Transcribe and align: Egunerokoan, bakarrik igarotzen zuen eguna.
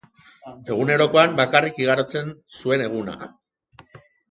Egunerokoan, 0.75 1.35
bakarrik 1.41 1.77
igarotzen 1.85 2.33
zuen 2.63 2.87
eguna. 2.89 3.17